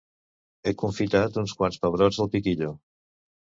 [0.65, 2.75] he confitat uns quants pebrots del "piquillo"